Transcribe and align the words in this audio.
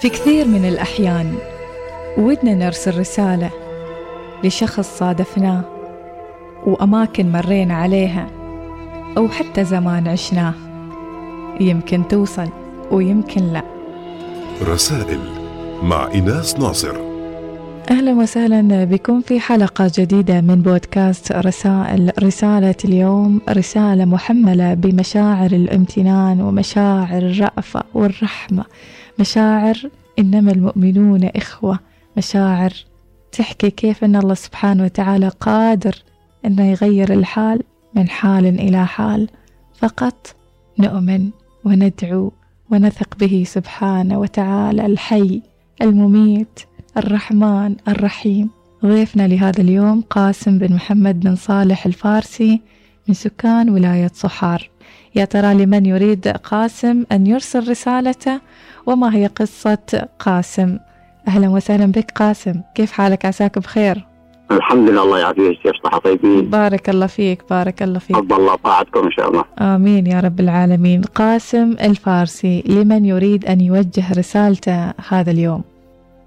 في 0.00 0.08
كثير 0.08 0.46
من 0.46 0.64
الأحيان 0.64 1.34
ودنا 2.18 2.54
نرسل 2.54 2.98
رسالة 2.98 3.50
لشخص 4.44 4.98
صادفناه 4.98 5.62
وأماكن 6.66 7.32
مرينا 7.32 7.74
عليها 7.74 8.26
أو 9.16 9.28
حتى 9.28 9.64
زمان 9.64 10.08
عشناه. 10.08 10.54
يمكن 11.60 12.08
توصل 12.08 12.48
ويمكن 12.90 13.52
لا. 13.52 13.62
رسائل 14.62 15.20
مع 15.82 16.08
إناس 16.14 16.58
ناصر. 16.58 16.96
أهلا 17.90 18.12
وسهلا 18.12 18.84
بكم 18.84 19.20
في 19.20 19.40
حلقة 19.40 19.90
جديدة 19.94 20.40
من 20.40 20.62
بودكاست 20.62 21.32
رسائل 21.32 22.12
رسالة 22.22 22.74
اليوم 22.84 23.40
رسالة 23.50 24.04
محملة 24.04 24.74
بمشاعر 24.74 25.50
الامتنان 25.52 26.40
ومشاعر 26.40 27.18
الرأفة 27.18 27.82
والرحمة. 27.94 28.64
مشاعر 29.18 29.90
إنما 30.18 30.52
المؤمنون 30.52 31.24
إخوة. 31.24 31.78
مشاعر 32.16 32.72
تحكي 33.32 33.70
كيف 33.70 34.04
أن 34.04 34.16
الله 34.16 34.34
سبحانه 34.34 34.84
وتعالى 34.84 35.28
قادر 35.28 35.94
أنه 36.46 36.70
يغير 36.70 37.12
الحال 37.12 37.62
من 37.94 38.08
حال 38.08 38.46
إلى 38.46 38.86
حال. 38.86 39.28
فقط 39.74 40.34
نؤمن 40.78 41.30
وندعو 41.64 42.32
ونثق 42.70 43.16
به 43.18 43.44
سبحانه 43.46 44.18
وتعالى. 44.18 44.86
الحي 44.86 45.42
المميت 45.82 46.60
الرحمن 46.96 47.76
الرحيم. 47.88 48.50
ضيفنا 48.84 49.28
لهذا 49.28 49.60
اليوم 49.60 50.00
قاسم 50.00 50.58
بن 50.58 50.74
محمد 50.74 51.20
بن 51.20 51.36
صالح 51.36 51.86
الفارسي 51.86 52.60
من 53.08 53.14
سكان 53.14 53.70
ولاية 53.70 54.10
صحار. 54.14 54.70
يا 55.16 55.24
ترى 55.24 55.54
لمن 55.54 55.86
يريد 55.86 56.28
قاسم 56.28 57.04
أن 57.12 57.26
يرسل 57.26 57.70
رسالته؟ 57.70 58.40
وما 58.86 59.16
هي 59.16 59.26
قصة 59.26 60.08
قاسم؟ 60.18 60.78
أهلا 61.28 61.48
وسهلا 61.48 61.86
بك 61.86 62.10
قاسم. 62.10 62.54
كيف 62.74 62.92
حالك؟ 62.92 63.24
عساك 63.24 63.58
بخير. 63.58 64.06
الحمد 64.50 64.90
لله 64.90 65.02
الله 65.02 65.18
يعافيك. 65.18 65.58
كيف 65.62 65.72
طيبين؟ 66.04 66.50
بارك 66.50 66.90
الله 66.90 67.06
فيك 67.06 67.42
بارك 67.50 67.82
الله 67.82 67.98
فيك. 67.98 68.16
تفضل 68.16 68.36
الله 68.36 68.54
طاعتكم 68.54 69.04
إن 69.04 69.10
شاء 69.10 69.30
الله. 69.30 69.44
آمين 69.58 70.06
يا 70.06 70.20
رب 70.20 70.40
العالمين. 70.40 71.02
قاسم 71.02 71.72
الفارسي 71.72 72.62
لمن 72.66 73.04
يريد 73.04 73.44
أن 73.44 73.60
يوجه 73.60 74.12
رسالته 74.18 74.92
هذا 75.08 75.30
اليوم؟ 75.30 75.62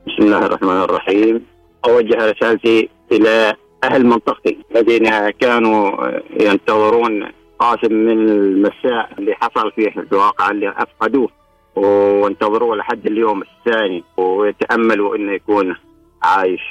بسم 0.08 0.26
الله 0.26 0.46
الرحمن 0.46 0.82
الرحيم. 0.82 1.42
أوجه 1.86 2.32
رسالتي 2.32 2.90
إلى 3.12 3.54
أهل 3.84 4.06
منطقتي 4.06 4.58
الذين 4.72 5.30
كانوا 5.30 5.92
ينتظرون 6.40 7.39
قاسم 7.60 7.94
من 7.94 8.30
المساء 8.30 9.10
اللي 9.20 9.36
حصل 9.36 9.72
فيه 9.72 9.94
الواقع 10.12 10.52
اللي 10.52 10.70
أفقدوه. 10.70 11.30
وانتظروه 11.76 12.76
لحد 12.76 13.06
اليوم 13.06 13.42
الثاني 13.42 14.04
ويتأملوا 14.18 15.16
أنه 15.16 15.32
يكون 15.32 15.76
عايش 16.24 16.62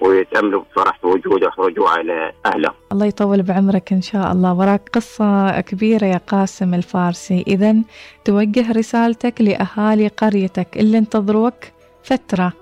ويتأملوا 0.00 0.62
بفرح 0.62 1.04
وجوده 1.04 1.50
ورجوعه 1.58 1.96
إلى 1.96 2.32
أهله. 2.46 2.70
الله 2.92 3.06
يطول 3.06 3.42
بعمرك 3.42 3.92
إن 3.92 4.02
شاء 4.02 4.32
الله. 4.32 4.54
وراك 4.54 4.88
قصة 4.92 5.60
كبيرة 5.60 6.04
يا 6.04 6.20
قاسم 6.26 6.74
الفارسي. 6.74 7.44
إذا 7.46 7.76
توجه 8.24 8.72
رسالتك 8.72 9.40
لأهالي 9.40 10.08
قريتك 10.08 10.76
اللي 10.76 10.98
انتظروك 10.98 11.54
فترة. 12.02 12.52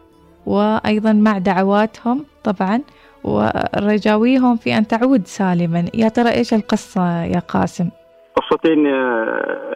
وأيضا 0.47 1.13
مع 1.13 1.39
دعواتهم 1.39 2.25
طبعا 2.45 2.81
ورجاويهم 3.25 4.57
في 4.57 4.79
أن 4.79 4.87
تعود 4.87 5.27
سالما. 5.27 5.85
يا 5.95 6.09
ترى 6.09 6.31
إيش 6.31 6.55
القصة 6.55 7.25
يا 7.25 7.39
قاسم؟ 7.39 7.89
قصتين 8.37 8.87
آه، 8.87 9.75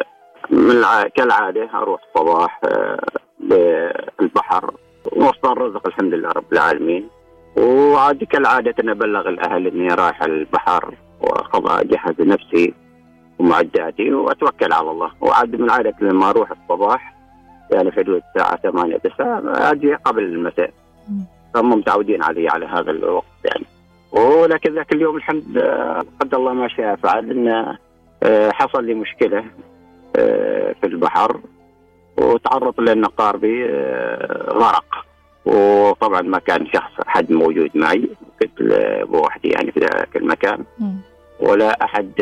من 0.51 0.71
الع... 0.71 1.03
كالعادة 1.03 1.71
أروح 1.75 2.01
الصباح 2.09 2.61
آه، 2.65 3.01
بالبحر 3.41 4.75
وصل 5.12 5.53
الرزق 5.53 5.87
الحمد 5.87 6.15
لله 6.15 6.28
رب 6.28 6.53
العالمين. 6.53 7.09
وعاد 7.56 8.25
كالعادة 8.25 8.75
أنا 8.81 8.93
أبلغ 8.93 9.28
الأهل 9.28 9.67
إني 9.67 9.89
رايح 9.89 10.22
البحر 10.22 10.95
وخلاص 11.21 11.81
أجهز 11.81 12.21
نفسي 12.21 12.75
ومعداتي 13.39 14.12
وأتوكل 14.12 14.72
على 14.72 14.91
الله. 14.91 15.11
وعاد 15.21 15.61
من 15.61 15.71
عادة 15.71 15.95
لما 16.01 16.31
أروح 16.31 16.51
الصباح 16.51 17.15
يعني 17.71 17.91
في 17.91 18.01
حدود 18.01 18.22
الساعة 18.28 18.56
8 18.56 18.97
9 18.97 19.43
أجي 19.71 19.95
قبل 19.95 20.22
المساء. 20.22 20.71
هم 21.56 21.70
متعودين 21.70 22.22
علي 22.22 22.48
على 22.48 22.66
هذا 22.66 22.91
الوقت 22.91 23.25
يعني. 23.44 23.64
ولكن 24.12 24.75
ذاك 24.75 24.92
اليوم 24.92 25.16
الحمد 25.16 25.44
لله 25.48 26.04
قدر 26.20 26.36
الله 26.36 26.53
ما 26.53 26.69
شاء 26.69 26.97
فعل 26.97 27.31
انه 27.31 27.78
آه، 28.22 28.50
حصل 28.50 28.84
لي 28.84 28.94
مشكلة 28.94 29.44
آه، 30.16 30.75
في 30.81 30.86
البحر 30.86 31.41
وتعرض 32.16 32.81
لأن 32.81 33.04
قاربي 33.04 33.66
آه، 33.70 34.53
غرق 34.53 35.04
وطبعا 35.44 36.22
ما 36.22 36.38
كان 36.38 36.66
شخص 36.66 36.92
احد 37.09 37.32
موجود 37.32 37.70
معي 37.75 38.09
كنت 38.41 38.62
بوحدي 39.03 39.48
يعني 39.48 39.72
في 39.72 39.80
ذاك 39.80 40.16
المكان. 40.16 40.65
ولا 41.41 41.84
أحد 41.84 42.12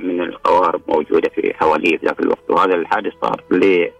من 0.00 0.20
القوارب 0.20 0.80
موجودة 0.88 1.28
في 1.28 1.54
حواليه 1.54 1.98
في 1.98 2.06
ذاك 2.06 2.20
الوقت. 2.20 2.50
وهذا 2.50 2.74
الحادث 2.74 3.12
صار 3.22 3.44
لي 3.50 3.92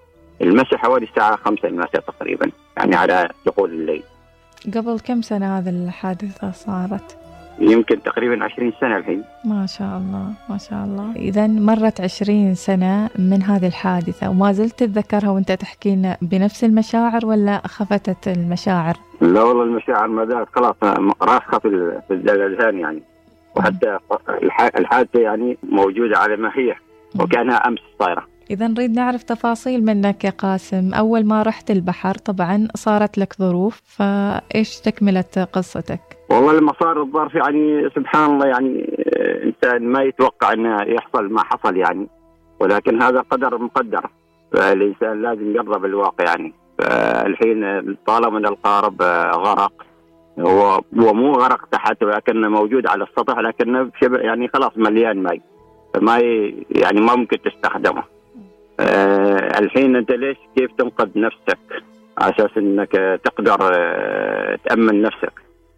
المساء 0.43 0.77
حوالي 0.77 1.07
الساعة 1.07 1.37
5 1.37 1.69
المساء 1.69 2.01
تقريبا 2.01 2.51
يعني 2.77 2.97
على 2.97 3.29
دخول 3.47 3.71
الليل. 3.71 4.03
قبل 4.75 4.99
كم 4.99 5.23
سنة 5.23 5.59
هذه 5.59 5.69
الحادثة 5.69 6.51
صارت؟ 6.51 7.19
يمكن 7.59 8.03
تقريبا 8.03 8.45
20 8.45 8.73
سنة 8.81 8.97
الحين. 8.97 9.25
ما 9.45 9.67
شاء 9.67 9.99
الله 9.99 10.33
ما 10.49 10.59
شاء 10.59 10.85
الله. 10.85 11.13
إذا 11.17 11.47
مرت 11.47 12.01
20 12.01 12.55
سنة 12.55 13.11
من 13.19 13.43
هذه 13.43 13.67
الحادثة 13.67 14.31
وما 14.31 14.53
زلت 14.53 14.79
تتذكرها 14.79 15.31
وأنت 15.31 15.53
تحكينا 15.53 16.17
بنفس 16.23 16.65
المشاعر 16.65 17.27
ولا 17.27 17.63
خفتت 17.67 18.29
المشاعر؟ 18.29 18.95
لا 19.21 19.43
والله 19.43 19.63
المشاعر 19.63 20.09
ما 20.09 20.27
زالت 20.27 20.49
خلاص 20.55 20.75
راسخة 21.23 21.59
في 21.59 22.01
في 22.09 22.15
الأذهان 22.15 22.79
يعني. 22.79 23.03
وحتى 23.57 23.99
الحادثة 24.77 25.21
يعني 25.21 25.59
موجودة 25.63 26.19
على 26.19 26.37
ما 26.37 26.51
هي 26.55 26.75
وكأنها 27.21 27.57
أمس 27.57 27.81
صايرة. 27.99 28.32
إذا 28.51 28.69
نريد 28.69 28.91
نعرف 28.97 29.23
تفاصيل 29.23 29.85
منك 29.85 30.25
يا 30.25 30.31
قاسم. 30.31 30.95
أول 30.95 31.25
ما 31.25 31.43
رحت 31.43 31.71
البحر 31.71 32.15
طبعا 32.15 32.69
صارت 32.75 33.19
لك 33.19 33.35
ظروف 33.39 33.81
فإيش 33.85 34.81
تكملة 34.81 35.49
قصتك؟ 35.53 36.01
والله 36.31 36.53
لما 36.53 36.73
صار 36.81 37.03
الظرف 37.03 37.35
يعني 37.35 37.91
سبحان 37.97 38.31
الله 38.31 38.47
يعني 38.47 38.99
إنسان 39.45 39.83
ما 39.89 40.03
يتوقع 40.03 40.53
أنه 40.53 40.83
يحصل 40.83 41.33
ما 41.33 41.45
حصل 41.45 41.77
يعني 41.77 42.09
ولكن 42.61 43.03
هذا 43.03 43.21
قدر 43.21 43.59
مقدر. 43.59 44.11
فالإنسان 44.53 45.23
لازم 45.23 45.57
يرضى 45.57 45.79
بالواقع 45.79 46.25
يعني. 46.25 46.55
فالحين 46.79 47.83
طالما 48.07 48.39
القارب 48.39 49.03
غرق. 49.35 49.73
هو 50.39 50.81
هو 50.99 51.13
مو 51.15 51.33
غرق 51.33 51.67
تحت 51.67 52.03
ولكنه 52.03 52.49
موجود 52.49 52.87
على 52.87 53.05
السطح 53.05 53.39
لكنه 53.39 53.91
يعني 54.03 54.49
خلاص 54.49 54.73
مليان 54.77 55.23
ماء 55.23 55.41
فما 55.95 56.19
يعني 56.71 57.01
ما 57.01 57.17
ممكن 57.17 57.37
تستخدمه. 57.43 58.03
آه 58.83 59.59
الحين 59.59 59.97
أنت 59.97 60.11
ليش 60.13 60.37
كيف 60.57 60.71
تنقذ 60.79 61.09
نفسك؟ 61.17 61.59
على 62.19 62.35
أساس 62.39 62.51
إنك 62.57 63.21
تقدر 63.25 63.57
آه 63.75 64.59
تأمن 64.65 65.03
نفسك. 65.03 65.33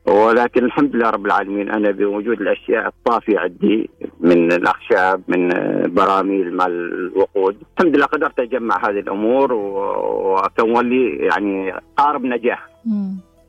ولكن 0.06 0.65
الحمد 0.65 0.97
لله 0.97 1.10
رب 1.10 1.26
العالمين 1.26 1.70
أنا 1.70 1.91
بوجود 1.91 2.41
الأشياء 2.41 2.87
الطافية 2.87 3.38
عندي 3.38 3.91
من 4.20 4.53
الأخشاب 4.53 5.22
من 5.28 5.53
آه، 5.53 5.87
براميل 5.87 6.56
مال 6.56 6.92
الوقود. 6.94 7.56
الحمد 7.78 7.97
لله 7.97 8.06
قدرت 8.06 8.41
أجمع 8.41 8.88
هذه 8.88 8.98
الأمور 8.98 9.53
وأكون 9.53 10.88
لي 10.91 11.16
يعني 11.16 11.75
قارب 11.97 12.25
نجاح. 12.25 12.69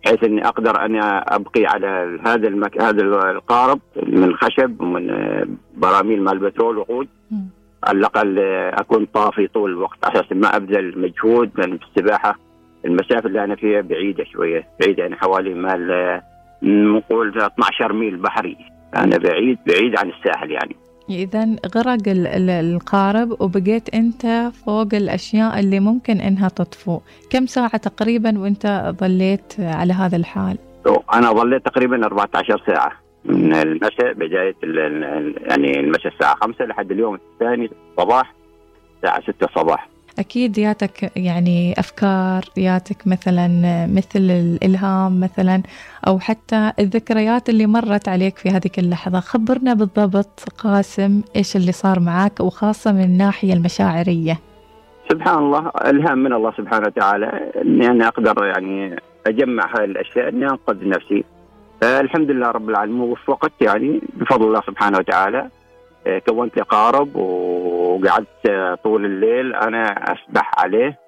بحيث 0.06 0.24
إني 0.24 0.48
أقدر 0.48 0.86
اني 0.86 1.00
أبقي 1.04 1.66
على 1.66 2.20
هذا 2.26 2.48
المك... 2.48 2.82
هذا 2.82 3.02
القارب 3.32 3.80
من 4.08 4.36
خشب 4.36 4.82
ومن 4.82 5.10
آه، 5.10 5.48
براميل 5.78 6.22
مال 6.24 6.34
البترول 6.34 6.78
وقود. 6.78 7.08
على 7.86 7.98
الأقل 7.98 8.40
أكون 8.80 9.06
طافي 9.06 9.48
طول 9.48 9.72
الوقت 9.72 9.98
على 10.06 10.20
أساس 10.20 10.32
ما 10.32 10.56
أبذل 10.56 11.00
مجهود 11.00 11.52
لأن 11.56 11.78
في 11.78 11.84
السباحة. 11.86 12.40
المسافة 12.86 13.28
اللي 13.28 13.44
أنا 13.44 13.56
فيها 13.56 13.82
بعيدة 13.82 14.24
شوية 14.24 14.68
بعيدة 14.82 15.04
يعني 15.04 15.16
حوالي 15.16 15.54
مال 15.54 16.22
نقول 16.64 17.42
12 17.42 17.94
ميل 17.94 18.18
بحري. 18.18 18.58
أنا 18.96 19.18
بعيد 19.18 19.58
بعيد 19.68 20.00
عن 20.00 20.10
الساحل 20.10 20.52
يعني. 20.52 20.76
إذا 21.10 21.56
غرق 21.76 21.98
القارب 22.08 23.42
وبقيت 23.42 23.96
أنت 23.96 24.52
فوق 24.66 24.88
الأشياء 24.94 25.60
اللي 25.60 25.80
ممكن 25.80 26.18
إنها 26.18 26.50
تطفو. 26.50 27.00
كم 27.30 27.46
ساعة 27.46 27.78
تقريبا 27.78 28.40
وأنت 28.40 28.94
ظليت 29.00 29.54
على 29.60 29.94
هذا 29.94 30.18
الحال؟ 30.18 30.58
أنا 31.14 31.32
ظليت 31.32 31.66
تقريبا 31.66 32.06
14 32.06 32.64
ساعة. 32.68 33.05
من 33.26 33.54
المساء 33.56 34.14
بداية 34.14 34.56
يعني 35.48 35.80
المساء 35.80 36.14
الساعة 36.14 36.36
5 36.36 36.66
لحد 36.66 36.92
اليوم 36.92 37.20
الثاني 37.34 37.70
صباح 37.98 38.34
الساعة 38.98 39.22
6 39.22 39.48
صباح. 39.56 39.90
أكيد 40.20 40.58
ياتك 40.58 41.12
يعني 41.18 41.74
أفكار 41.78 42.44
ياتك 42.58 43.08
مثلا 43.08 43.48
مثل 43.88 44.20
الإلهام 44.20 45.20
مثلا 45.20 45.62
أو 46.08 46.20
حتى 46.20 46.72
الذكريات 46.80 47.50
اللي 47.50 47.66
مرت 47.68 48.08
عليك 48.10 48.38
في 48.38 48.50
هذيك 48.50 48.80
اللحظة. 48.80 49.20
خبرنا 49.20 49.74
بالضبط 49.74 50.40
قاسم 50.58 51.22
إيش 51.36 51.56
اللي 51.56 51.72
صار 51.72 52.00
معك 52.00 52.40
وخاصة 52.40 52.92
من 52.92 53.04
الناحية 53.04 53.54
المشاعرية. 53.54 54.40
سبحان 55.12 55.38
الله 55.38 55.72
الهام 55.86 56.18
من 56.18 56.34
الله 56.34 56.52
سبحانه 56.58 56.88
وتعالى 56.88 57.52
إني 57.62 57.88
أنا 57.88 58.08
أقدر 58.08 58.46
يعني 58.46 58.96
أجمع 59.28 59.76
هذه 59.78 59.86
الأشياء 59.86 60.30
إني 60.30 60.46
أنقذ 60.46 60.88
نفسي. 60.88 61.24
الحمد 61.86 62.32
لله 62.32 62.52
رب 62.52 62.70
العالمين. 62.70 63.02
وفقت 63.02 63.52
يعني 63.62 64.02
بفضل 64.14 64.48
الله 64.48 64.62
سبحانه 64.62 64.98
وتعالى 64.98 65.50
آه، 66.08 66.20
كونت 66.20 66.58
لي 66.58 66.64
قارب 66.64 67.16
وقعدت 67.16 68.50
آه، 68.50 68.76
طول 68.76 69.06
الليل 69.06 69.56
أنا 69.56 69.84
أسبح 69.86 70.52
عليه. 70.58 71.00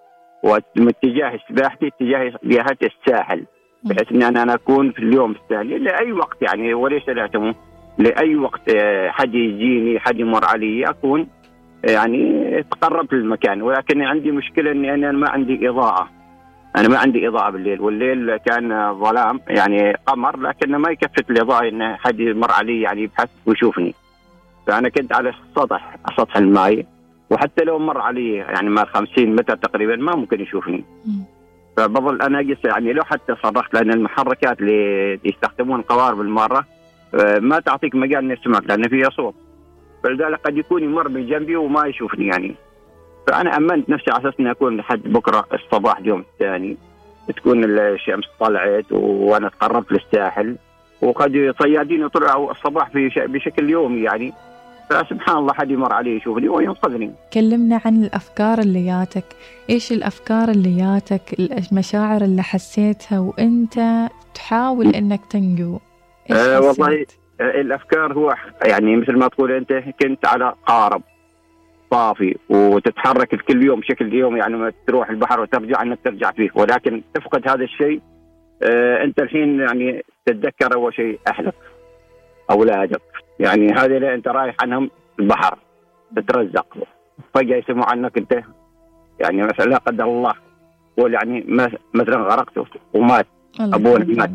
واتجاه 0.44 1.40
سباحتي 1.50 1.88
اتجاه 1.88 2.34
جهة 2.44 2.78
الساحل 2.84 3.46
بحيث 3.84 4.12
اني 4.12 4.28
أنا 4.28 4.54
أكون 4.54 4.92
في 4.92 5.00
اليوم 5.00 5.32
الثاني 5.32 5.78
لأي 5.78 6.12
وقت 6.12 6.38
يعني 6.42 6.74
وليس 6.74 7.10
لا 7.10 7.54
لأي 7.98 8.36
وقت 8.36 8.76
آه، 8.76 9.10
حد 9.10 9.36
يجيني 9.36 10.00
حد 10.00 10.20
يمر 10.20 10.46
علي 10.46 10.90
أكون 10.90 11.28
يعني 11.84 12.64
تقربت 12.72 13.14
للمكان. 13.14 13.62
ولكن 13.62 14.02
عندي 14.02 14.32
مشكلة 14.32 14.72
إني 14.72 14.94
أنا 14.94 15.12
ما 15.12 15.30
عندي 15.30 15.70
إضاءة. 15.70 16.17
أنا 16.76 16.88
ما 16.88 16.98
عندي 16.98 17.28
إضاءة 17.28 17.50
بالليل 17.50 17.82
والليل 17.82 18.38
كان 18.38 18.94
ظلام 19.00 19.40
يعني 19.48 19.94
قمر 20.06 20.40
لكن 20.40 20.76
ما 20.76 20.92
يكفت 20.92 21.30
الإضاءة 21.30 21.70
إن 21.70 21.96
حد 21.96 22.20
يمر 22.20 22.52
علي 22.52 22.82
يعني 22.82 23.02
يبحث 23.02 23.30
ويشوفني. 23.46 23.94
فأنا 24.68 24.90
كنت 24.90 25.14
على 25.14 25.30
السطح 25.30 25.96
سطح 26.18 26.38
الماء 26.38 26.86
وحتى 27.30 27.64
لو 27.64 27.80
مر 27.80 28.02
علي 28.02 28.34
يعني 28.36 28.70
ما 28.70 28.86
50 28.86 29.36
متر 29.36 29.56
تقريبا 29.56 29.96
ما 29.96 30.16
ممكن 30.16 30.42
يشوفني. 30.42 30.86
فبظل 31.78 32.22
أنا 32.22 32.40
اقيس 32.40 32.66
يعني 32.66 32.94
لو 32.94 33.04
حتى 33.04 33.36
صرخت 33.44 33.74
لأن 33.74 33.92
المحركات 33.92 34.60
اللي 34.62 35.20
يستخدمون 35.26 35.82
قوارب 35.82 36.22
الماره 36.22 36.66
آه، 37.16 37.40
ما 37.40 37.60
تعطيك 37.60 37.96
مجال 37.96 38.24
إني 38.24 38.34
أسمعك 38.34 38.64
لأن 38.68 38.88
فيها 38.88 39.10
صوت. 39.10 39.36
فلذلك 40.04 40.40
قد 40.40 40.58
يكون 40.58 40.84
يمر 40.84 41.08
بجنبي 41.08 41.56
وما 41.56 41.86
يشوفني 41.88 42.28
يعني. 42.28 42.56
فأنا 43.28 43.58
أمنت 43.58 43.90
نفسي 43.90 44.12
على 44.12 44.22
أساس 44.22 44.34
إني 44.40 44.52
أكون 44.52 44.78
لحد 44.78 45.04
بكرة 45.04 45.46
الصباح 45.54 45.98
اليوم 45.98 46.20
الثاني. 46.20 46.78
تكون 47.38 47.64
الشمس 47.64 48.26
طلعت 48.40 48.92
وأنا 48.92 49.50
تقربت 49.50 49.92
للساحل. 49.92 50.56
وقد 51.02 51.54
صيادين 51.62 52.02
يطلعوا 52.02 52.52
الصباح 52.52 52.90
بشكل 53.18 53.70
يومي 53.70 54.02
يعني. 54.02 54.34
فسبحان 54.90 55.38
الله 55.38 55.54
حد 55.54 55.72
يمر 55.72 55.94
علي 55.94 56.16
يشوفني 56.16 56.50
وينقذني. 56.50 57.12
كلمنا 57.34 57.82
عن 57.86 58.04
الأفكار 58.04 58.60
اللي 58.60 58.86
جاتك 58.86 59.26
إيش 59.70 59.92
الأفكار 59.92 60.50
اللي 60.50 60.78
جاتك 60.78 61.22
المشاعر 61.40 62.22
اللي 62.22 62.42
حسيتها؟ 62.42 63.20
وأنت 63.20 64.08
تحاول 64.34 64.88
إنك 64.88 65.26
تنجو. 65.26 65.80
آه 66.32 66.62
والله 66.62 67.06
آه 67.42 67.62
الأفكار 67.62 68.14
هو 68.14 68.36
يعني 68.66 68.96
مثل 68.96 69.18
ما 69.18 69.28
تقول 69.28 69.52
أنت 69.52 69.74
كنت 70.02 70.26
على 70.26 70.54
قارب. 70.68 71.02
صافي 71.92 72.36
وتتحرك 72.50 73.36
كل 73.36 73.66
يوم 73.66 73.80
بشكل 73.80 74.14
يوم 74.14 74.38
يعني 74.38 74.74
تروح 74.88 75.10
البحر 75.10 75.40
وترجع 75.40 75.82
انك 75.82 76.00
ترجع 76.04 76.32
فيه. 76.32 76.50
ولكن 76.56 77.02
تفقد 77.14 77.50
هذا 77.50 77.64
الشيء 77.64 78.02
آه 78.64 79.04
أنت 79.04 79.20
الحين 79.20 79.60
يعني 79.60 80.04
تتذكر 80.26 80.76
أول 80.76 80.94
شيء 80.94 81.20
أهلك 81.28 81.56
اولادك 82.52 83.02
يعني 83.40 83.74
هذه 83.74 83.98
اللي 83.98 84.14
أنت 84.14 84.28
رايح 84.28 84.56
عنهم 84.62 84.90
البحر 85.20 85.58
تترزق. 86.16 86.78
فجأة 87.34 87.58
يسمعوا 87.58 87.92
عنك 87.92 88.18
أنت 88.18 88.44
يعني 89.20 89.44
مثلا 89.44 89.66
لا 89.66 89.78
قدر 89.78 90.04
الله 90.06 90.34
قول 90.98 91.14
يعني 91.14 91.46
مثلا 91.94 92.18
غرقت 92.18 92.68
ومات 92.94 93.28
أبونا 93.60 94.06
مات. 94.06 94.32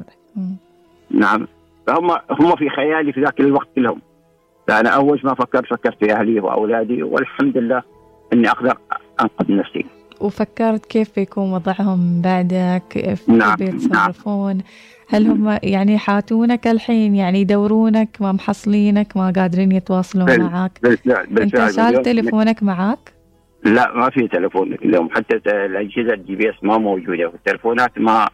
نعم. 1.10 1.46
فهم 1.86 2.10
هم 2.10 2.56
في 2.56 2.68
خيالي 2.68 3.12
في 3.12 3.20
ذاك 3.20 3.40
الوقت 3.40 3.68
كلهم. 3.76 4.00
فانا 4.68 4.88
أول 4.90 5.20
ما 5.24 5.34
فكرت 5.34 5.66
فكرت 5.66 6.04
في 6.04 6.12
أهلي 6.12 6.40
وأولادي 6.40 7.02
والحمد 7.02 7.58
لله 7.58 7.82
إني 8.32 8.50
أقدر 8.50 8.78
أنقذ 9.20 9.56
نفسي. 9.56 9.84
وفكرت 10.20 10.86
كيف 10.86 11.16
بيكون 11.16 11.52
وضعهم 11.52 12.22
بعدك 12.22 12.82
كيف 12.90 13.28
نعم 13.28 13.56
بيتصرفون 13.56 14.56
نعم. 14.56 14.64
هل 15.08 15.26
هم 15.26 15.58
يعني 15.62 15.98
حاتينك 15.98 16.66
الحين 16.66 17.16
يعني 17.16 17.40
يدورونك 17.40 18.16
ما 18.20 18.32
محصلينك 18.32 19.16
ما 19.16 19.32
قادرين 19.36 19.72
يتواصلون 19.72 20.26
ب 20.26 20.42
معك 20.42 20.78
بالفعل 20.82 21.26
بالفعل. 21.26 21.62
انت 21.62 21.74
شايل 21.76 22.02
تليفونك 22.02 22.62
معك؟ 22.62 23.12
لا 23.64 23.92
ما 23.94 24.10
في 24.10 24.28
تليفون 24.28 24.72
اليوم. 24.72 25.10
حتى 25.10 25.36
الأجهزة 25.46 26.14
ال 26.14 26.36
GPS 26.36 26.54
ما 26.62 26.78
موجودة 26.78 27.26
والتليفونات 27.26 27.98
ما 27.98 28.28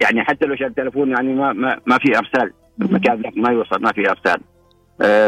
يعني 0.00 0.24
حتى 0.24 0.46
لو 0.46 0.56
شال 0.56 0.74
تليفون 0.74 1.10
يعني 1.10 1.34
ما 1.34 1.52
ما, 1.52 1.80
ما 1.86 1.98
في 1.98 2.18
أرسال. 2.18 2.52
المكان 2.82 3.22
ما 3.36 3.50
يوصل 3.50 3.82
ما 3.82 3.92
في 3.92 4.10
أرسال. 4.10 4.40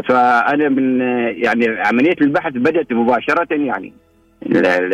فأنا 0.08 0.68
من 0.68 1.00
يعني 1.44 1.66
عملية 1.68 2.16
البحث 2.20 2.52
بدأت 2.52 2.92
مباشرة 2.92 3.54
يعني. 3.54 3.92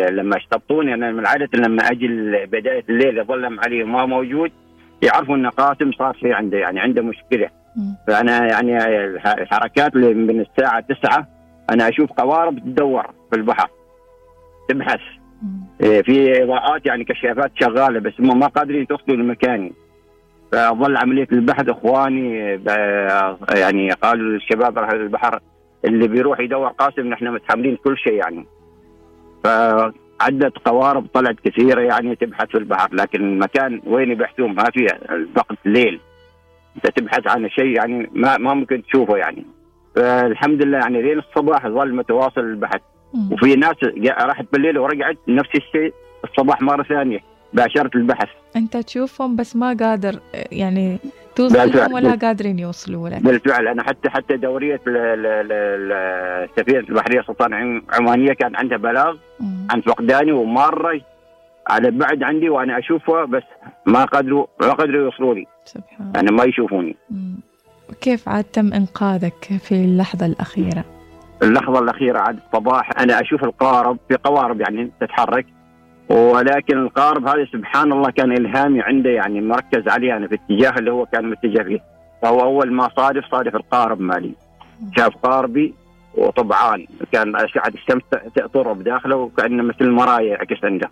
لما 0.09 0.37
اشتبطوني 0.37 0.93
أنا 0.93 1.11
من 1.11 1.25
عادة 1.27 1.49
لما 1.53 1.83
أجي 1.91 2.07
بداية 2.45 2.83
الليل 2.89 3.19
أظلم 3.19 3.59
عليه 3.59 3.83
ما 3.83 4.05
موجود 4.05 4.51
يعرفوا 5.01 5.35
إن 5.35 5.47
قاسم 5.49 5.91
صار 5.91 6.13
في 6.13 6.33
عنده 6.33 6.57
يعني 6.57 6.79
عنده 6.79 7.01
مشكلة. 7.01 7.49
فأنا 8.07 8.47
يعني 8.47 8.77
الحركات 9.41 9.95
اللي 9.95 10.13
من 10.13 10.39
الساعة 10.39 10.79
9 10.79 11.27
أنا 11.69 11.89
أشوف 11.89 12.11
قوارب 12.11 12.59
تدور 12.59 13.05
في 13.31 13.35
البحر 13.35 13.69
تبحث. 14.69 14.99
إيه، 15.83 16.01
في 16.01 16.43
إضاءات 16.43 16.85
يعني 16.85 17.03
كشافات 17.03 17.51
شغالة 17.59 17.99
بس 17.99 18.13
هم 18.19 18.39
ما 18.39 18.47
قادرين 18.47 18.87
توصلوا 18.87 19.17
لمكاني. 19.17 19.73
فظل 20.53 20.97
عملية 20.97 21.27
البحث 21.31 21.69
إخواني 21.69 22.37
يعني 23.55 23.91
قالوا 23.91 24.35
الشباب 24.35 24.77
أهل 24.77 25.01
البحر 25.01 25.39
اللي 25.85 26.07
بيروح 26.07 26.39
يدور 26.39 26.67
قاسم 26.67 27.07
نحن 27.07 27.27
متحملين 27.27 27.75
كل 27.75 27.97
شيء 27.97 28.13
يعني. 28.13 28.45
ف 29.43 29.47
عدة 30.21 30.51
قوارب 30.65 31.07
طلعت 31.13 31.35
كثيرة 31.43 31.81
يعني 31.81 32.15
تبحث 32.15 32.47
في 32.47 32.57
البحر 32.57 32.89
لكن 32.95 33.21
المكان 33.21 33.81
وين 33.85 34.11
يبحثون؟ 34.11 34.55
ما 34.55 34.63
فيها 34.63 35.15
الوقت 35.15 35.57
الليل 35.65 35.99
انت 36.75 36.99
تبحث 36.99 37.27
عن 37.27 37.49
شيء 37.49 37.75
يعني 37.77 38.09
ما 38.13 38.37
ما 38.37 38.53
ممكن 38.53 38.83
تشوفه 38.83 39.17
يعني. 39.17 39.45
فالحمد 39.95 40.65
لله 40.65 40.77
يعني 40.77 41.01
لين 41.01 41.19
الصباح 41.19 41.67
ظل 41.67 41.95
متواصل 41.95 42.41
البحث. 42.41 42.81
وفي 43.31 43.55
ناس 43.55 43.75
راحت 44.21 44.45
بالليل 44.53 44.77
ورجعت 44.77 45.17
نفس 45.27 45.49
الشيء 45.55 45.93
الصباح 46.23 46.61
مرة 46.61 46.83
ثانية. 46.83 47.19
باشرت 47.53 47.95
البحث 47.95 48.29
أنت 48.55 48.77
تشوفهم 48.77 49.35
بس 49.35 49.55
ما 49.55 49.77
قادر 49.79 50.19
يعني 50.51 50.97
توصلهم 51.35 51.93
ولا 51.93 52.15
قادرين 52.15 52.59
يوصلوا 52.59 53.09
لك. 53.09 53.21
بالفعل 53.23 53.67
أنا 53.67 53.83
حتى 53.83 54.09
حتى 54.09 54.37
دورية 54.37 54.81
السفينه 54.87 56.79
البحرية 56.79 57.21
سلطان 57.21 57.81
عمانية 57.93 58.33
كان 58.33 58.55
عندها 58.55 58.77
بلاغ 58.77 59.17
عن 59.69 59.81
فقداني 59.81 60.31
ومره 60.31 61.01
على 61.67 61.91
بعد 61.91 62.23
عندي 62.23 62.49
وأنا 62.49 62.79
اشوفها 62.79 63.25
بس 63.25 63.43
ما 63.85 64.05
قدروا 64.05 64.45
ما 64.61 64.73
قدروا 64.73 65.05
يوصلوا 65.05 65.35
لي 65.35 65.45
سبحان 65.65 66.11
يعني 66.15 66.31
ما 66.31 66.43
يشوفوني. 66.43 66.95
كيف 68.01 68.29
عاد 68.29 68.43
تم 68.43 68.73
إنقاذك 68.73 69.59
في 69.59 69.71
اللحظة 69.71 70.25
الأخيرة؟ 70.25 70.83
اللحظة 71.43 71.79
الأخيرة 71.79 72.19
عاد 72.19 72.39
الصباح 72.47 72.89
أنا 72.99 73.21
أشوف 73.21 73.43
القارب 73.43 73.97
في 74.09 74.15
قوارب 74.15 74.61
يعني 74.61 74.91
تتحرك. 75.01 75.45
ولكن 76.09 76.77
القارب 76.77 77.27
هذا 77.27 77.45
سبحان 77.45 77.91
الله 77.91 78.11
كان 78.11 78.31
إلهامي 78.31 78.81
عنده 78.81 79.09
يعني 79.09 79.41
مركز 79.41 79.87
عليه 79.87 80.17
أنا 80.17 80.27
في 80.27 80.35
الاتجاه 80.35 80.79
اللي 80.79 80.91
هو 80.91 81.05
كان 81.05 81.29
متجه 81.29 81.63
فيه 81.63 81.79
فهو 82.21 82.41
أول 82.41 82.73
ما 82.73 82.89
صادف 82.95 83.25
صادف 83.31 83.55
القارب 83.55 84.01
مالي. 84.01 84.31
شاف 84.97 85.17
قاربي 85.17 85.73
وطبعان. 86.15 86.87
كان 87.11 87.35
اشعه 87.35 87.67
الشمس 87.67 88.01
تضرب 88.35 88.83
داخله 88.83 89.15
وكأنه 89.15 89.63
مثل 89.63 89.77
المرايا 89.81 90.27
يعكس 90.27 90.63
عنده. 90.63 90.91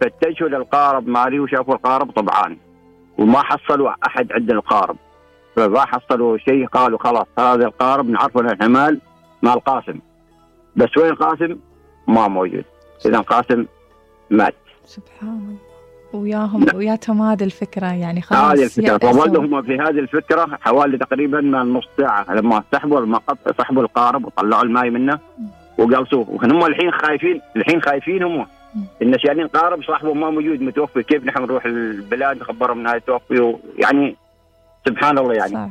فاتجهوا 0.00 0.48
للقارب 0.48 1.08
مالي 1.08 1.40
وشافوا 1.40 1.74
القارب 1.74 2.10
طبعان. 2.10 2.56
وما 3.18 3.42
حصلوا 3.42 3.90
أحد 4.06 4.32
عند 4.32 4.50
القارب. 4.50 4.96
فما 5.56 5.86
حصلوا 5.86 6.38
شيء 6.38 6.66
قالوا 6.66 6.98
خلاص 6.98 7.26
هذا 7.38 7.64
القارب 7.64 8.10
نعرفه 8.10 8.40
الحمال 8.40 9.00
مال 9.42 9.60
قاسم. 9.60 9.98
بس 10.76 10.96
وين 10.96 11.14
قاسم؟ 11.14 11.56
ما 12.08 12.28
موجود. 12.28 12.64
اذا 13.06 13.20
قاسم 13.20 13.66
مات. 14.30 14.54
سبحان 14.84 15.28
الله. 15.28 15.56
وياهم 16.12 16.64
نعم. 16.64 16.76
وياتهم 16.76 17.22
هذه 17.22 17.44
الفكرة 17.44 17.86
يعني 17.86 18.22
خلاص 18.22 18.40
هذه 18.40 18.64
الفكرة. 18.64 18.98
فظلوا 18.98 19.44
هم 19.44 19.62
في 19.62 19.74
هذه 19.74 19.98
الفكرة 19.98 20.58
حوالي 20.60 20.98
تقريبا 20.98 21.40
نص 21.40 21.88
ساعة 21.96 22.34
لما 22.34 22.64
سحبوا 22.72 23.00
لما 23.00 23.20
سحبوا 23.58 23.82
القارب 23.82 24.24
وطلعوا 24.24 24.62
الماء 24.62 24.90
منه. 24.90 25.18
وقلصوه 25.78 26.30
وهم 26.30 26.66
الحين 26.66 26.90
خايفين 26.90 27.40
الحين 27.56 27.82
خايفين 27.82 28.22
هم. 28.22 28.46
إن 29.02 29.18
شايلين 29.18 29.46
قارب 29.46 29.82
صاحبه 29.82 30.14
ما 30.14 30.30
موجود. 30.30 30.60
متوفي. 30.62 31.02
كيف 31.02 31.24
نحن 31.24 31.42
نروح 31.42 31.64
البلاد 31.64 32.40
نخبرهم 32.40 32.80
انه 32.80 32.98
توفي؟ 32.98 33.56
يعني 33.78 34.16
سبحان 34.88 35.18
الله 35.18 35.34
يعني. 35.34 35.70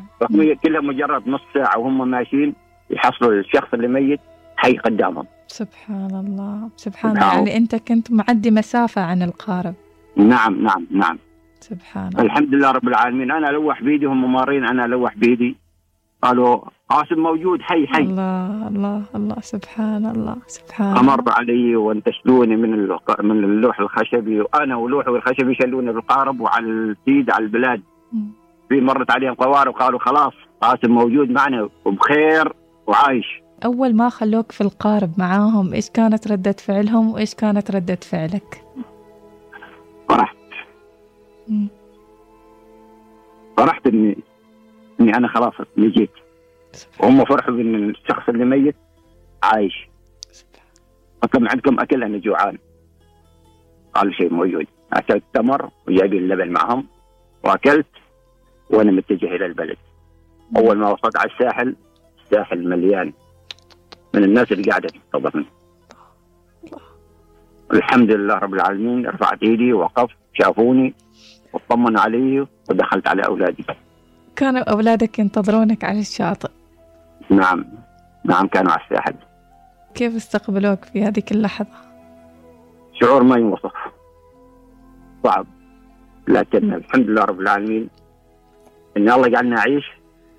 كلها 0.63 0.81
مجرد 0.81 1.27
نص 1.27 1.41
ساعة 1.53 1.77
وهم 1.77 2.11
ماشيين. 2.11 2.55
يحصلوا 2.89 3.31
الشخص 3.31 3.67
اللي 3.73 3.87
ميت 3.87 4.19
حي 4.57 4.77
قدامهم. 4.77 5.25
سبحان 5.47 6.11
الله. 6.11 6.69
سبحان 6.75 7.11
الله 7.11 7.33
يعني 7.33 7.57
أنت 7.57 7.75
كنت 7.75 8.11
معدي 8.11 8.51
مسافة 8.51 9.01
عن 9.01 9.21
القارب. 9.21 9.73
نعم 10.17 10.61
نعم 10.61 10.87
نعم. 10.91 11.17
سبحان 11.59 12.07
الله. 12.07 12.21
الحمد 12.21 12.53
لله 12.53 12.71
رب 12.71 12.87
العالمين. 12.87 13.31
أنا 13.31 13.47
لوح 13.47 13.83
بيدي 13.83 14.05
هم 14.05 14.33
مارين 14.33 14.65
أنا 14.65 14.87
لوح 14.87 15.17
بيدي. 15.17 15.55
قالوا 16.21 16.59
قاسم 16.89 17.19
موجود 17.19 17.61
حي 17.61 17.87
حي. 17.87 18.01
الله 18.01 18.67
الله 18.67 19.03
الله. 19.15 19.35
سبحان 19.41 20.05
الله 20.05 20.35
سبحان 20.47 20.97
الله. 20.97 21.23
علي 21.27 21.75
وانتشلوني 21.75 22.55
من 22.55 22.87
من 23.19 23.43
اللوح 23.43 23.79
الخشبي. 23.79 24.41
وأنا 24.41 24.75
ولوحي 24.75 25.11
الخشبي 25.11 25.55
شلوني 25.55 25.91
بالقارب 25.93 26.39
وعلى 26.39 26.67
السيد 26.67 27.29
على 27.29 27.45
البلاد. 27.45 27.81
في 28.69 28.81
مرت 28.81 29.11
عليهم 29.11 29.33
قوارب 29.33 29.73
قالوا 29.73 29.99
خلاص 29.99 30.33
قاسم 30.61 30.91
موجود 30.91 31.29
معنا 31.29 31.69
وبخير 31.85 32.53
وعايش. 32.87 33.44
أول 33.65 33.95
ما 33.95 34.09
خلوك 34.09 34.51
في 34.51 34.61
القارب 34.61 35.11
معاهم 35.17 35.73
إيش 35.73 35.89
كانت 35.89 36.27
ردة 36.27 36.51
فعلهم 36.51 37.11
وإيش 37.11 37.35
كانت 37.35 37.71
ردة 37.71 37.95
فعلك؟ 37.95 38.61
فرحت. 40.09 40.35
مم. 41.47 41.67
فرحت 43.57 43.87
اني 43.87 44.17
إني 45.01 45.17
أنا 45.17 45.27
خلاص 45.27 45.53
نجيت 45.77 46.11
وهم 46.99 47.25
فرحوا 47.25 47.53
بإن 47.53 47.89
الشخص 47.89 48.29
اللي 48.29 48.45
ميت 48.45 48.75
عايش. 49.43 49.87
فكم 51.21 51.47
عندكم 51.47 51.79
أكل؟ 51.79 52.03
أنا 52.03 52.17
جوعان. 52.17 52.57
قال 53.93 54.15
شيء 54.15 54.33
موجود. 54.33 54.67
أكلت 54.93 55.23
تمر 55.33 55.69
وجايبين 55.87 56.23
اللبن 56.23 56.49
معهم. 56.49 56.87
وأكلت 57.43 57.87
وأنا 58.69 58.91
متجه 58.91 59.35
إلى 59.35 59.45
البلد. 59.45 59.77
أول 60.57 60.77
ما 60.77 60.89
وصلت 60.89 61.17
على 61.17 61.31
الساحل 61.31 61.75
الساحل 62.23 62.69
مليان. 62.69 63.13
من 64.15 64.23
الناس 64.23 64.51
اللي 64.51 64.63
قاعدة 64.63 64.89
تنتظرني 64.89 65.45
الحمد 67.73 68.11
لله 68.11 68.33
رب 68.33 68.53
العالمين 68.53 69.05
رفعت 69.07 69.43
إيدي 69.43 69.73
وقفت 69.73 70.15
شافوني 70.33 70.93
واطمنوا 71.53 72.01
علي 72.01 72.47
ودخلت 72.69 73.07
على 73.07 73.25
أولادي. 73.25 73.65
كانوا 74.35 74.71
أولادك 74.71 75.19
ينتظرونك 75.19 75.83
على 75.83 75.99
الشاطئ. 75.99 76.49
نعم 77.29 77.65
نعم 78.25 78.47
كانوا 78.47 78.71
على 78.71 78.81
الساحل. 78.81 79.15
كيف 79.93 80.15
استقبلوك 80.15 80.85
في 80.85 81.03
هذيك 81.03 81.31
اللحظة؟ 81.31 81.77
شعور 82.93 83.23
ما 83.23 83.37
ينوصف 83.37 83.73
صعب. 85.23 85.45
لكن 86.27 86.73
الحمد 86.73 87.09
لله 87.09 87.23
رب 87.23 87.39
العالمين 87.39 87.89
إن 88.97 89.09
الله 89.09 89.27
جعلنا 89.27 89.57
اعيش 89.57 89.85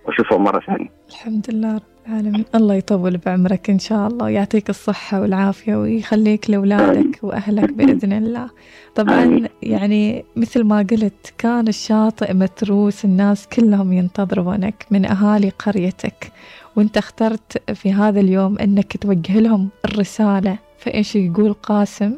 وأشوفه 0.05 0.39
مرة 0.39 0.61
ثانية. 0.61 0.91
الحمد 1.09 1.47
لله 1.51 1.75
رب 1.75 1.96
العالمين. 2.09 2.45
الله 2.55 2.75
يطول 2.75 3.17
بعمرك 3.17 3.71
إن 3.71 3.79
شاء 3.79 4.07
الله 4.07 4.25
ويعطيك 4.25 4.71
الصحة 4.71 5.21
والعافية 5.21 5.77
ويخليك 5.77 6.51
لأولادك 6.51 7.19
وأهلك 7.23 7.73
بإذن 7.73 8.13
الله. 8.13 8.51
طبعا. 8.95 9.49
يعني 9.63 10.25
مثل 10.37 10.65
ما 10.65 10.79
قلت 10.79 11.35
كان 11.39 11.69
الشاطئ 11.69 12.33
متروس 12.35 13.05
الناس 13.05 13.49
كلهم 13.49 13.93
ينتظرونك 13.93 14.87
من 14.91 15.07
أهالي 15.07 15.49
قريتك 15.49 16.33
وأنت 16.77 16.97
اخترت 16.97 17.73
في 17.73 17.93
هذا 17.93 18.21
اليوم 18.21 18.59
أنك 18.59 18.97
توجه 18.97 19.41
لهم 19.41 19.69
الرسالة. 19.85 20.59
فإيش 20.79 21.17
يقول 21.17 21.53
قاسم 21.53 22.15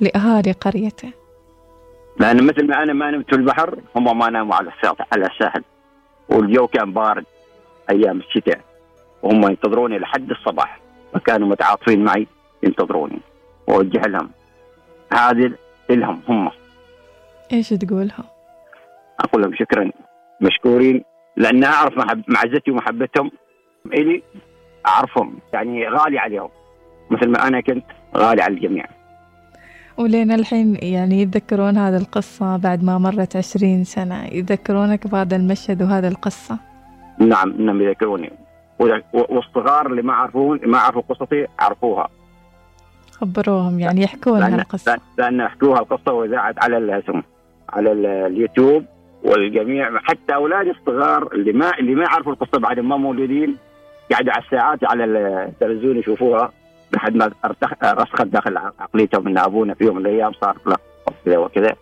لأهالي 0.00 0.52
قريته؟ 0.52 1.10
لأن 2.20 2.46
مثل 2.46 2.66
ما 2.66 2.82
أنا 2.82 2.92
ما 2.92 3.10
نمت 3.10 3.30
في 3.30 3.36
البحر 3.36 3.78
هم 3.96 4.18
ما 4.18 4.30
ناموا 4.30 4.54
على 4.54 4.70
الساحل. 4.70 5.04
على 5.12 5.26
الساحل. 5.26 5.62
والجو 6.28 6.66
كان 6.66 6.92
بارد 6.92 7.24
أيام 7.90 8.18
الشتاء. 8.18 8.65
وهم 9.26 9.42
ينتظروني 9.50 9.98
لحد 9.98 10.30
الصباح. 10.30 10.80
فكانوا 11.14 11.48
متعاطفين 11.48 12.04
معي 12.04 12.26
ينتظروني. 12.62 13.20
وأوجه 13.66 14.00
لهم. 14.00 14.30
هذه 15.12 15.52
لهم 15.90 16.20
هم. 16.28 16.50
إيش 17.52 17.68
تقولهم 17.68 18.24
أقول 19.20 19.42
لهم 19.42 19.54
شكرا. 19.54 19.90
مشكورين. 20.40 21.04
لأن 21.36 21.64
أعرف 21.64 21.98
محب 21.98 22.22
معزتي 22.28 22.70
ومحبتهم. 22.70 23.30
إلي 23.86 24.22
أعرفهم. 24.86 25.38
يعني 25.52 25.88
غالي 25.88 26.18
عليهم. 26.18 26.48
مثل 27.10 27.28
ما 27.28 27.48
أنا 27.48 27.60
كنت 27.60 27.84
غالي 28.16 28.42
على 28.42 28.54
الجميع. 28.54 28.84
ولين 29.98 30.32
الحين 30.32 30.76
يعني 30.82 31.22
يتذكرون 31.22 31.76
هذه 31.76 31.96
القصة 31.96 32.56
بعد 32.56 32.84
ما 32.84 32.98
مرت 32.98 33.36
عشرين 33.36 33.84
سنة. 33.84 34.26
يذكرونك 34.26 35.06
بهذا 35.06 35.36
المشهد 35.36 35.82
وهذه 35.82 36.08
القصة؟ 36.08 36.58
نعم 37.18 37.50
إنهم 37.50 37.82
يذكروني. 37.82 38.45
والصغار 39.12 39.86
اللي 39.86 40.02
ما 40.02 40.12
عرفون 40.12 40.60
ما 40.66 40.78
عرفوا 40.78 41.02
قصتي 41.08 41.46
عرفوها. 41.58 42.08
خبروهم 43.20 43.80
يعني 43.80 44.02
يحكون 44.02 44.40
لأن 44.40 44.52
هالقصة. 44.52 44.98
لأن 45.18 45.48
حكوها 45.48 45.78
القصة 45.80 46.12
وذاعت 46.12 46.62
على 46.64 46.78
الاسم 46.78 47.22
على 47.68 47.92
ال- 47.92 48.06
اليوتيوب 48.06 48.84
والجميع. 49.24 49.98
حتى 49.98 50.34
أولادي 50.34 50.70
الصغار 50.70 51.32
اللي 51.32 51.52
ما 51.52 51.78
اللي 51.78 51.94
ما 51.94 52.04
يعرفوا 52.04 52.32
القصة 52.32 52.58
بعد 52.58 52.80
ما 52.80 52.96
مولودين 52.96 53.56
قاعدوا 54.10 54.32
على 54.32 54.42
الساعات 54.44 54.78
على 54.84 55.04
التلفزيون 55.04 55.96
يشوفوها 55.98 56.52
لحد 56.92 57.16
ما 57.16 57.30
رسخت 57.84 58.26
داخل 58.26 58.56
عقليتهم 58.56 59.28
إن 59.28 59.38
أبونا 59.38 59.74
في 59.74 59.84
يوم 59.84 59.96
من 59.96 60.06
الأيام 60.06 60.32
صار 60.32 60.56
له 60.66 60.76
كذا 61.24 61.38
وكذا. 61.38 61.74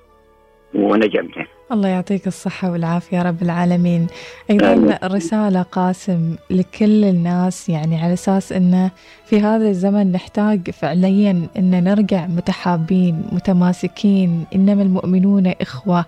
ونجم. 0.75 1.28
الله 1.73 1.88
يعطيك 1.88 2.26
الصحة 2.26 2.71
والعافية 2.73 3.16
يا 3.16 3.23
رب 3.23 3.43
العالمين. 3.43 4.07
أيضا. 4.50 4.99
رسالة 5.04 5.62
قاسم 5.62 6.37
لكل 6.50 7.04
الناس 7.04 7.69
يعني 7.69 8.02
على 8.02 8.12
أساس 8.12 8.52
أنه 8.52 8.90
في 9.25 9.40
هذا 9.40 9.69
الزمن 9.69 10.12
نحتاج 10.12 10.71
فعليا 10.71 11.47
أن 11.59 11.85
نرجع 11.85 12.26
متحابين 12.26 13.23
متماسكين 13.33 14.45
إنما 14.54 14.83
المؤمنون 14.83 15.47
إخوة. 15.61 16.04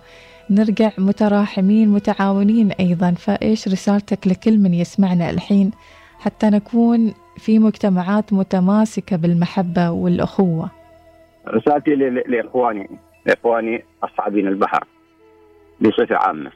نرجع 0.49 0.91
متراحمين 0.97 1.89
متعاونين 1.89 2.71
أيضا. 2.71 3.11
فإيش 3.11 3.67
رسالتك 3.67 4.27
لكل 4.27 4.57
من 4.57 4.73
يسمعنا 4.73 5.29
الحين 5.29 5.71
حتى 6.19 6.49
نكون 6.49 7.13
في 7.37 7.59
مجتمعات 7.59 8.33
متماسكة 8.33 9.15
بالمحبة 9.17 9.89
والأخوة؟ 9.89 10.71
رسالتي 11.47 11.91
ل- 11.91 12.23
لاخواني 13.27 13.83
أصحابين 14.03 14.47
البحر 14.47 14.83
بصفة 15.81 16.15
عامة. 16.15 16.51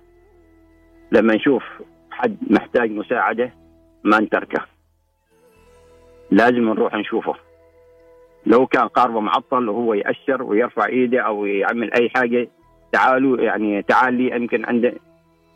لما 1.12 1.36
نشوف 1.36 1.64
حد 2.12 2.38
محتاج 2.50 2.92
مساعدة 2.92 3.54
ما 4.04 4.20
نتركه. 4.20 4.66
لازم 6.32 6.70
نروح 6.70 6.96
نشوفه. 6.96 7.36
لو 8.46 8.68
كان 8.68 8.88
قاربه 8.88 9.20
معطل 9.20 9.70
وهو 9.70 9.94
يأشر 9.94 10.44
ويرفع 10.44 10.86
إيده 10.86 11.22
أو 11.22 11.46
يعمل 11.46 11.94
أي 11.94 12.10
حاجة 12.10 12.48
تعالوا 12.92 13.42
يعني 13.42 13.82
تعال 13.82 14.14
لي 14.14 14.36
يمكن 14.36 14.66
عند 14.66 14.98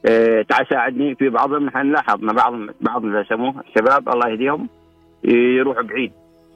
آه 0.09 0.41
تعال 0.41 0.67
ساعدني 0.69 1.15
في 1.15 1.29
بعضهم. 1.29 1.65
نحن 1.65 1.77
نلاحظ 1.77 2.23
إن 2.23 2.33
بعض 2.33 2.53
بعض 2.81 3.05
اللي 3.05 3.19
يسموه 3.19 3.63
الشباب 3.67 4.09
الله 4.09 4.29
يهديهم 4.29 4.69
يروحوا 5.23 5.81
بعيد. 5.81 6.11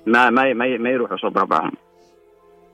ما 0.06 0.30
ما 0.30 0.54
ما, 0.54 0.78
ما 0.78 0.90
يروحوا 0.90 1.18
صوب 1.18 1.38
ربعهم 1.38 1.72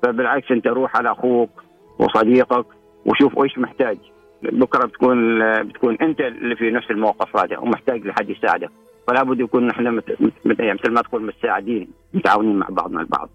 فبالعكس 0.04 0.52
أنت 0.52 0.68
روح 0.68 0.98
على 0.98 1.12
أخوك. 1.12 1.65
وصديقك 2.00 2.66
وشوف 3.06 3.44
إيش 3.44 3.58
محتاج. 3.58 3.98
بكرة 4.44 4.86
بتكون 4.88 5.40
بتكون 5.64 5.98
أنت 6.02 6.20
اللي 6.22 6.56
في 6.56 6.72
نفس 6.72 6.92
الموقف 6.92 7.38
هذا 7.38 7.58
ومحتاج 7.58 8.08
لحد 8.08 8.30
يساعدك. 8.30 8.70
فلا 9.08 9.24
بد 9.24 9.40
يكون 9.40 9.68
نحن 9.68 9.88
مت- 9.88 10.18
مت- 10.46 10.60
يعني 10.60 10.80
مثل 10.84 10.92
ما 10.94 11.02
تقول 11.02 11.26
متساعدين 11.26 11.88
متعاونين 12.14 12.56
مع 12.56 12.68
بعضنا 12.70 13.02
البعض. 13.02 13.30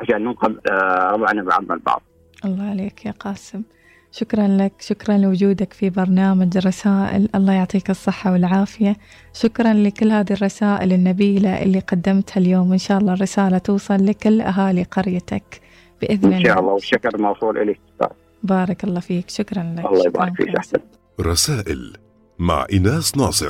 عشان 0.00 0.24
ننقذ 0.24 0.54
آه، 0.70 1.10
ربعنا 1.12 1.42
بعضنا 1.42 1.74
البعض. 1.74 2.02
الله 2.44 2.70
عليك 2.70 3.06
يا 3.06 3.10
قاسم. 3.10 3.62
شكرا 4.12 4.46
لك 4.48 4.72
شكرا 4.80 5.18
لوجودك 5.18 5.72
في 5.72 5.90
برنامج 5.90 6.58
رسائل 6.66 7.28
الله 7.34 7.52
يعطيك 7.52 7.90
الصحة 7.90 8.32
والعافية. 8.32 8.96
شكرا 9.32 9.72
لكل 9.72 10.10
هذه 10.10 10.32
الرسائل 10.32 10.92
النبيلة 10.92 11.62
اللي 11.62 11.78
قدمتها 11.78 12.40
اليوم. 12.40 12.72
إن 12.72 12.78
شاء 12.78 12.98
الله 12.98 13.12
الرسالة 13.12 13.58
توصل 13.58 14.06
لكل 14.06 14.40
أهالي 14.40 14.82
قريتك 14.82 15.60
بإذن 16.02 16.32
إن 16.32 16.44
شاء 16.44 16.60
الله 16.60 16.72
والشكر 16.72 17.18
موصول 17.22 17.58
إليك. 17.58 17.80
بارك 18.44 18.84
الله 18.84 19.00
فيك. 19.00 19.30
شكرا 19.30 19.74
لك. 19.78 19.86
الله 19.86 20.06
يبارك 20.06 20.32
فيك 20.36 20.82
رسائل 21.20 21.92
مع 22.38 22.66
إناس 22.72 23.16
ناصر. 23.16 23.42